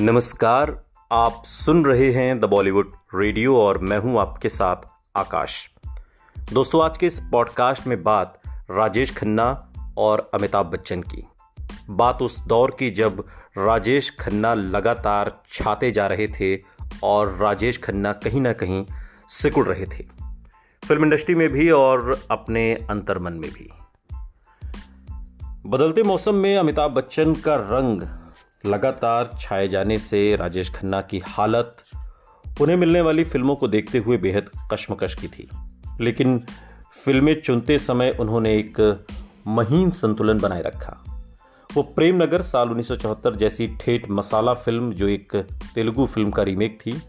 [0.00, 4.76] नमस्कार, आप सुन रहे हैं द बॉलीवुड रेडियो और मैं हूँ आपके साथ
[5.16, 5.70] आकाश।
[6.52, 8.40] दोस्तों, आज के इस पॉडकास्ट में बात
[8.70, 11.28] राजेश खन्ना और अमिताभ बच्चन की।
[11.90, 13.24] बात उस दौर की जब
[13.58, 16.62] राजेश खन्ना लगातार छाते जा रहे थे
[17.02, 18.86] और राजेश खन्ना कहीं ना कहीं
[19.28, 20.04] सिकुड़ रहे थे।
[20.86, 23.70] फ़िल्म इंडस्ट्री में भी और अपने अंतर्मन में भी।
[25.66, 28.27] बदलते मौसम में अमिताभ बच्चन का रंग
[28.66, 31.76] लगातार छाए जाने से राजेश खन्ना की हालत,
[32.60, 35.48] उन्हें मिलने वाली फ़िल्मों को देखते हुए बेहद कश्मकश की थी।
[36.00, 36.38] लेकिन
[37.04, 39.06] फ़िल्में चुनते समय उन्होंने एक
[39.46, 41.04] महीन संतुलन बनाए रखा।
[41.74, 45.36] वो प्रेम नगर साल 1974 जैसी ठेठ मसाला फ़िल्म, जो एक
[45.74, 47.02] तेलुगु फ़िल्म का रीमेक थी,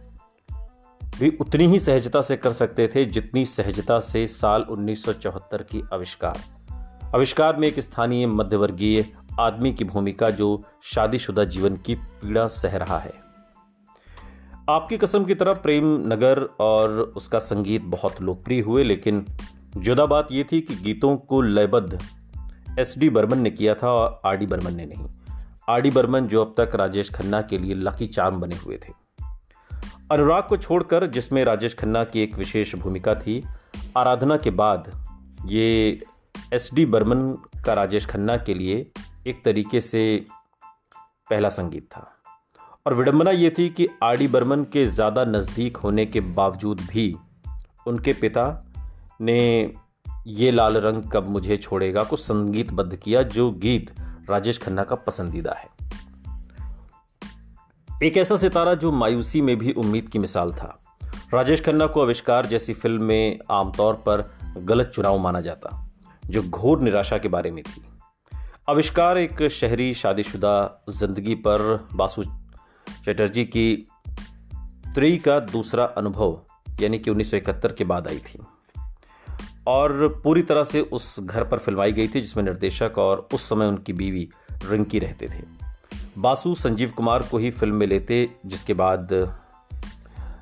[1.20, 6.40] भी उतनी ही सहजता से कर सकते थे जितनी सहजता से साल 1974 की आविष्कार।
[7.16, 9.06] आविष्कार में एक स्थानीय मध्यवर्गीय
[9.40, 13.14] आदमी की भूमिका जो शादीशुदा जीवन की पीड़ा सह रहा है।
[14.70, 19.26] आपकी कसम की तरह प्रेम नगर और उसका संगीत बहुत लोकप्रिय हुए, लेकिन
[19.78, 22.00] जुदा बात यह थी कि गीतों को लयबद्ध
[22.80, 25.08] एस डी बर्मन ने किया था और आर डी बर्मन ने नहीं।
[25.70, 28.94] आर डी बर्मन जो अब तक राजेश खन्ना के लिए लकी चार्म बने हुए थे।
[30.12, 33.44] अनुराग को छोड़कर, जिसमें राजेश खन्ना की एक विशेष भूमिका थी,
[33.98, 35.06] आराधना के बाद
[35.46, 36.00] ये
[36.54, 38.92] एस डी बर्मन का राजेश खन्ना के लिए
[39.28, 40.26] एक तरीके से
[41.30, 42.08] पहला संगीत था।
[42.86, 47.16] और विडंबना ये थी कि आर डी बर्मन के ज़्यादा नज़दीक होने के बावजूद भी
[47.88, 48.46] उनके पिता
[49.22, 49.40] ने
[50.28, 53.94] ये लाल रंग कब मुझे छोड़ेगा को संगीतबद्ध किया जो गीत
[54.30, 55.68] राजेश खन्ना का पसंदीदा है।
[58.04, 60.80] एक ऐसा सितारा जो मायूसी में भी उम्मीद की मिसाल था।
[61.34, 65.90] राजेश खन्ना को आविष्कार जैसी फ़िल्म में आमतौर पर गलत चुनाव माना जाता,
[66.26, 67.82] जो घोर निराशा के बारे में थी।
[68.70, 72.24] आविष्कार एक शहरी शादीशुदा ज़िंदगी पर बासु
[73.06, 73.88] चटर्जी की
[74.96, 76.42] त्री का दूसरा अनुभव,
[76.82, 78.40] यानी कि 1971 के बाद आई थी।
[79.68, 83.66] और पूरी तरह से उस घर पर फिल्माई गई थी, जिसमें निर्देशक और उस समय
[83.66, 84.30] उनकी बीवी
[84.66, 85.44] रिंकी रहते थे।
[86.18, 89.10] बासु संजीव कुमार को ही फ़िल्म में लेते, जिसके बाद,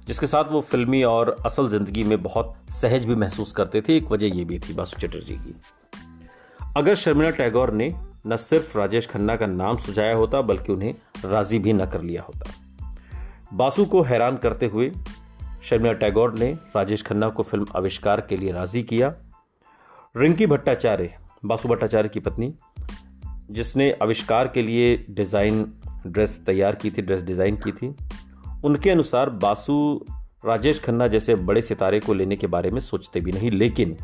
[0.08, 4.12] जिसके साथ वो फिल्मी और असल ज़िंदगी में बहुत सहज भी महसूस करते थे। एक
[4.12, 5.62] वजह ये भी थी बासु चटर्जी की।
[6.78, 10.94] अगर शर्मिला टैगोर ने न सिर्फ़ राजेश खन्ना का नाम सुझाया होता, बल्कि उन्हें
[11.26, 12.52] राज़ी भी न कर लिया होता।
[13.54, 14.92] बासु को हैरान करते हुए
[15.64, 19.14] शर्मिला टैगोर ने राजेश खन्ना को फ़िल्म आविष्कार के लिए राज़ी किया।
[20.16, 21.14] रिंकी भट्टाचार्य,
[21.46, 22.54] बासु भट्टाचार्य की पत्नी,
[23.52, 25.66] जिसने आविष्कार के लिए डिज़ाइन
[26.08, 27.96] ड्रेस तैयार की थी, ड्रेस डिज़ाइन की थी।
[28.66, 30.06] उनके अनुसार बासु
[30.46, 33.96] राजेश खन्ना जैसे बड़े सितारे को लेने के बारे में सोचते भी नहीं, लेकिन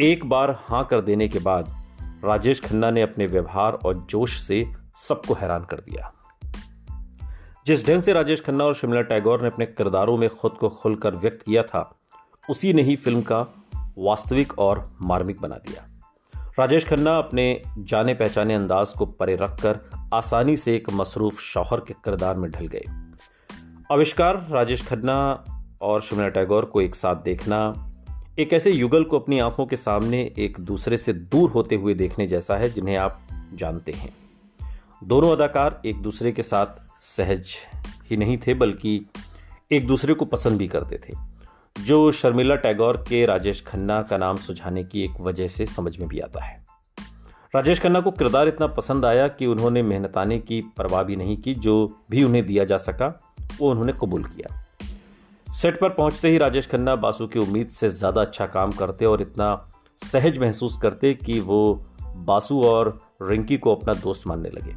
[0.00, 1.74] एक बार हाँ कर देने के बाद
[2.24, 4.72] राजेश खन्ना ने अपने व्यवहार और जोश से
[5.08, 6.12] सबको हैरान कर दिया।
[7.66, 11.14] जिस ढंग से राजेश खन्ना और शिमला टैगोर ने अपने किरदारों में खुद को खुलकर
[11.14, 11.98] व्यक्त किया था,
[12.50, 13.40] उसी ने ही फ़िल्म का
[13.98, 15.88] वास्तविक और मार्मिक बना दिया।
[16.58, 19.80] राजेश खन्ना अपने जाने पहचाने अंदाज को परे रखकर
[20.14, 22.84] आसानी से एक मसरूफ शौहर के किरदार में ढल गए।
[23.92, 25.44] आविष्कार, राजेश खन्ना
[25.82, 27.74] और शिमला टैगोर को एक साथ देखना
[28.38, 32.26] एक ऐसे युगल को अपनी आँखों के सामने एक दूसरे से दूर होते हुए देखने
[32.26, 33.20] जैसा है, जिन्हें आप
[33.54, 34.16] जानते हैं।
[35.04, 36.66] दोनों अदाकार एक दूसरे के साथ
[37.02, 37.54] सहज
[38.10, 39.06] ही नहीं थे, बल्कि
[39.72, 41.14] एक दूसरे को पसंद भी करते थे।
[41.84, 46.08] जो शर्मिला टैगोर के राजेश खन्ना का नाम सुझाने की एक वजह से समझ में
[46.08, 46.66] भी आता है।
[47.54, 51.54] राजेश खन्ना को किरदार इतना पसंद आया कि उन्होंने मेहनताने की परवाह भी नहीं की,
[51.54, 54.65] जो भी उन्हें दिया जा सका, वो उन्होंने कबूल किया।
[55.56, 59.20] सेट पर पहुँचते ही राजेश खन्ना बासु की उम्मीद से ज़्यादा अच्छा काम करते और
[59.22, 59.46] इतना
[60.00, 61.84] सहज महसूस करते कि वो
[62.16, 62.88] बासु और
[63.22, 64.74] रिंकी को अपना दोस्त मानने लगे।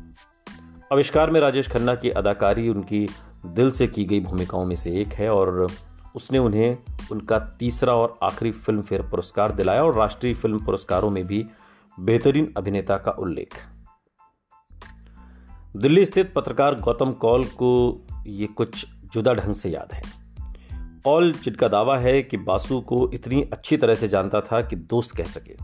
[0.92, 3.06] आविष्कार में राजेश खन्ना की अदाकारी उनकी
[3.46, 5.68] दिल से की गई भूमिकाओं में से एक है और
[6.16, 6.78] उसने उन्हें
[7.12, 11.46] उनका तीसरा और आखिरी फ़िल्म फेयर पुरस्कार दिलाया और राष्ट्रीय फ़िल्म पुरस्कारों में भी
[11.98, 13.58] बेहतरीन अभिनेता का उल्लेख।
[15.78, 17.74] दिल्ली स्थित पत्रकार गौतम कौल को
[18.28, 20.19] ये कुछ जुदा ढंग से याद है।
[21.10, 25.18] ऑल जिनका दावा है कि बासु को इतनी अच्छी तरह से जानता था कि दोस्त
[25.18, 25.56] कह सके।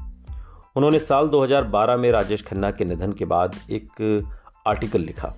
[0.75, 4.23] उन्होंने साल 2012 में राजेश खन्ना के निधन के बाद एक
[4.67, 5.33] आर्टिकल लिखा।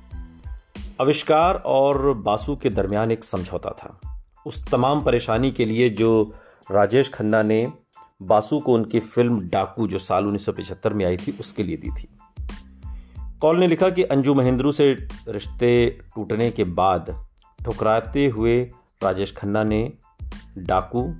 [1.01, 6.33] आविष्कार और बासु के दरमियान एक समझौता था। उस तमाम परेशानी के लिए जो
[6.71, 7.73] राजेश खन्ना ने
[8.21, 12.07] बासु को उनकी फ़िल्म डाकू, जो साल 1975 में आई थी, उसके लिए दी थी।
[13.41, 17.25] कॉल ने लिखा कि अंजू महेंद्रू से रिश्ते टूटने के बाद
[17.65, 18.71] ठुकराते हुए
[19.03, 19.93] राजेश खन्ना ने
[20.57, 21.15] डाकू,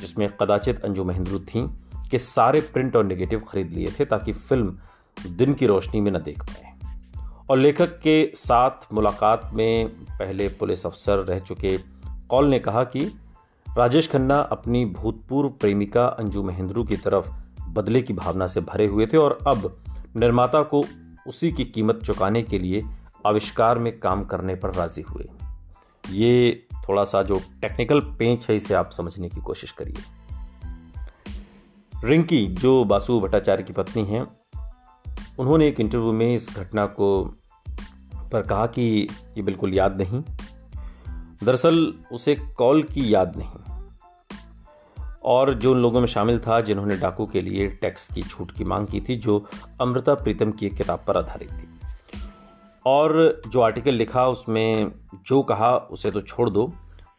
[0.00, 1.68] जिसमें कदाचित अंजू महेंद्रू थी,
[2.10, 4.78] के सारे प्रिंट और नेगेटिव खरीद लिए थे ताकि फ़िल्म
[5.30, 6.70] दिन की रोशनी में न देख पाए।
[7.50, 13.04] और लेखक के साथ मुलाकात में पहले पुलिस अफसर रह चुके कौल ने कहा कि
[13.78, 17.30] राजेश खन्ना अपनी भूतपूर्व प्रेमिका अंजू महेंद्रू की तरफ़
[17.68, 19.82] बदले की भावना से भरे हुए थे और अब
[20.16, 20.84] निर्माता को
[21.26, 22.84] उसी की कीमत चुकाने के लिए
[23.26, 25.28] आविष्कार में काम करने पर राज़ी हुए।
[26.10, 29.96] ये थोड़ा सा जो टेक्निकल पेंच है इसे आप समझने की कोशिश करिए।
[32.04, 34.22] रिंकी, जो बासु भट्टाचार्य की पत्नी हैं,
[35.38, 37.24] उन्होंने एक इंटरव्यू में इस घटना को,
[38.32, 40.22] पर कहा कि ये बिल्कुल याद नहीं।
[41.44, 43.80] दरअसल, उसे कॉल की याद नहीं।
[45.24, 48.64] और जो उन लोगों में शामिल था, जिन्होंने डाकू के लिए टैक्स की छूट की
[48.64, 49.46] मांग की थी, जो
[49.80, 51.69] अमृता प्रीतम की एक किताब पर आधारित थी।
[52.86, 54.92] और जो आर्टिकल लिखा, उसमें
[55.26, 56.72] जो कहा, उसे तो छोड़ दो।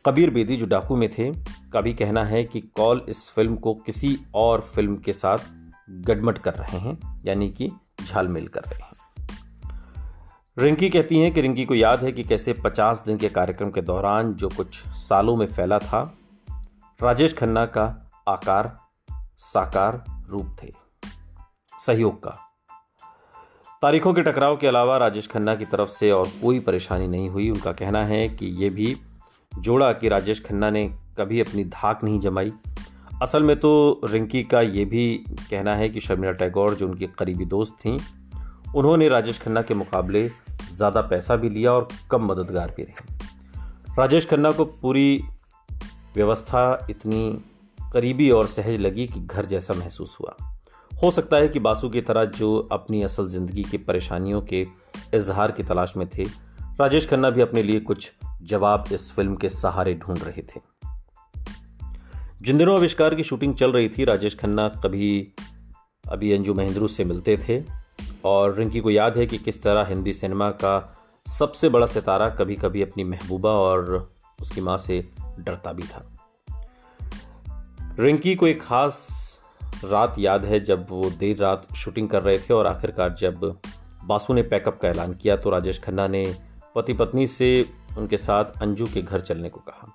[0.06, 1.32] कबीर बेदी जो डाकू में थे,
[1.74, 5.38] का भी कहना है कि कॉल इस फ़िल्म को किसी और फ़िल्म के साथ
[5.90, 7.72] गडमट कर रहे हैं, यानी कि
[8.06, 8.92] झालमेल कर रहे हैं।
[10.58, 13.82] रिंकी कहती हैं कि रिंकी को याद है कि कैसे 50 दिन के कार्यक्रम के
[13.82, 16.18] दौरान जो कुछ सालों में फैला था,
[17.04, 18.80] राजेश खन्ना का आकार,
[19.38, 20.74] साकार रूप थे।
[21.86, 22.51] सहयोग का
[23.82, 27.50] तारीखों के टकराव के अलावा राजेश खन्ना की तरफ़ से और कोई परेशानी नहीं हुई।
[27.50, 28.98] उनका कहना है कि ये भी
[29.60, 30.86] जोड़ा कि राजेश खन्ना ने
[31.18, 32.52] कभी अपनी धाक नहीं जमाई।
[33.22, 37.46] असल में तो रिंकी का ये भी कहना है कि शर्मिला टैगोर, जो उनकी करीबी
[37.46, 38.00] दोस्त थीं,
[38.76, 40.28] उन्होंने राजेश खन्ना के मुकाबले
[40.72, 43.18] ज़्यादा पैसा भी लिया और कम मददगार भी रहे।
[43.98, 45.24] राजेश खन्ना को पूरी
[46.16, 47.44] व्यवस्था इतनी
[47.94, 50.51] करीबी और सहज लगी कि घर जैसा महसूस हुआ।
[51.04, 54.68] हो सकता है कि बासु की तरह जो अपनी असल ज़िंदगी की परेशानियों के
[55.14, 56.24] इजहार की तलाश में थे,
[56.80, 58.12] राजेश खन्ना भी अपने लिए कुछ
[58.42, 60.62] जवाब इस फ़िल्म के सहारे ढूंढ रहे थे।
[62.42, 65.34] जिन दिनों आविष्कार की शूटिंग चल रही थी, राजेश खन्ना कभी
[66.10, 67.64] अभी अंजू महेंद्रू से मिलते थे
[68.26, 70.98] और रिंकी को याद है कि किस तरह हिंदी सिनेमा का
[71.40, 75.10] सबसे बड़ा सितारा कभी कभी अपनी महबूबा और उसकी माँ से
[75.40, 76.18] डरता भी था।
[78.00, 79.21] रिंकी को एक खास
[79.84, 83.60] रात याद है जब वो देर रात शूटिंग कर रहे थे और आखिरकार जब
[84.06, 86.36] बासु ने पैकअप का ऐलान किया तो राजेश खन्ना ने
[86.76, 87.66] पति पत्नी से
[87.98, 89.94] उनके साथ अंजू के घर चलने को कहा।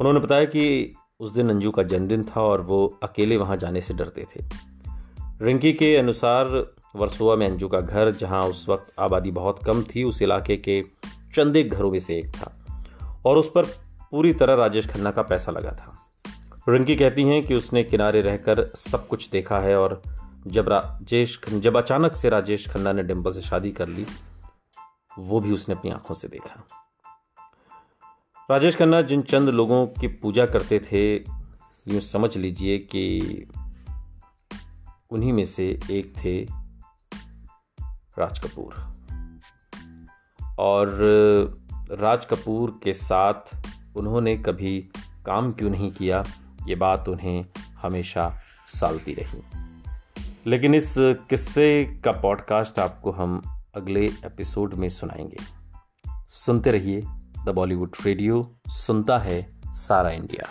[0.00, 3.94] उन्होंने बताया कि उस दिन अंजू का जन्मदिन था और वो अकेले वहाँ जाने से
[3.94, 4.44] डरते थे।
[5.42, 10.04] रिंकी के अनुसार वर्सोवा में अंजू का घर, जहाँ उस वक्त आबादी बहुत कम थी,
[10.04, 10.82] उस इलाके के
[11.34, 12.64] चंद घरों में से एक था
[13.26, 13.64] और उस पर
[14.10, 16.03] पूरी तरह राजेश खन्ना का पैसा लगा था।
[16.68, 20.02] रिंकी कहती हैं कि उसने किनारे रहकर सब कुछ देखा है और
[20.46, 24.06] जब राजेश जब अचानक से राजेश खन्ना ने डिम्पल से शादी कर ली,
[25.18, 26.66] वो भी उसने अपनी आँखों से देखा।
[28.50, 31.16] राजेश खन्ना जिन चंद लोगों की पूजा करते थे,
[31.92, 33.46] यूँ समझ लीजिए कि
[35.10, 36.46] उन्हीं में से एक थे
[38.18, 38.74] राज कपूर।
[40.58, 40.88] और
[41.90, 43.56] राज कपूर के साथ
[43.96, 44.88] उन्होंने कभी
[45.26, 46.24] काम क्यों नहीं किया?
[46.66, 47.44] ये बात उन्हें
[47.82, 49.42] हमेशा सालती रही।
[50.46, 53.42] लेकिन इस किस्से का पॉडकास्ट आपको हम
[53.74, 55.36] अगले एपिसोड में सुनाएँगे।
[56.28, 57.02] सुनते रहिए
[57.44, 60.48] द बॉलीवुड रेडियो, सुनता है सारा इंडिया।